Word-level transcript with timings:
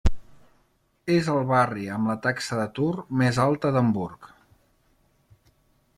És 1.15 1.27
el 1.33 1.41
barri 1.51 1.85
amb 1.97 2.11
la 2.11 2.15
taxa 2.25 2.57
d'atur 2.61 2.89
més 3.23 3.41
alta 3.47 3.73
d'Hamburg. 3.77 4.29